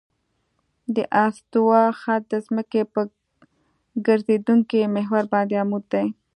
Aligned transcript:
د 0.95 0.97
استوا 1.25 1.83
خط 1.99 2.21
د 2.33 2.35
ځمکې 2.47 2.81
په 2.93 3.01
ګرځېدونکي 4.07 4.79
محور 4.95 5.23
باندې 5.33 5.55
عمود 5.63 5.85
دی 5.93 6.05